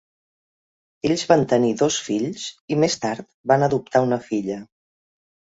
Ells 1.09 1.23
van 1.31 1.43
tenir 1.51 1.69
dos 1.83 1.99
fills 2.07 2.47
i 2.77 2.79
més 2.85 2.97
tard 3.05 3.29
van 3.53 3.67
adoptar 3.69 4.03
una 4.09 4.21
filla. 4.31 4.61